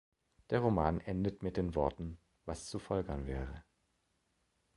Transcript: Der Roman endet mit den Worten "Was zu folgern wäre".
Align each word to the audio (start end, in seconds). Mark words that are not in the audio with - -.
Der 0.49 0.61
Roman 0.61 0.99
endet 0.99 1.43
mit 1.43 1.57
den 1.57 1.75
Worten 1.75 2.17
"Was 2.45 2.65
zu 2.65 2.79
folgern 2.79 3.27
wäre". 3.27 3.63